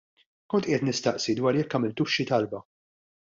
[0.53, 2.63] Kont qiegħed nistaqsi dwar jekk għamiltux xi talba.